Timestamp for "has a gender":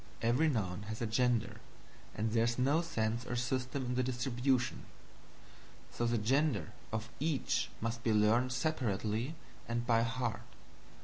0.89-1.61